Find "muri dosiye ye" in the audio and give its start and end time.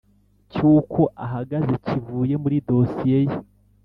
2.43-3.37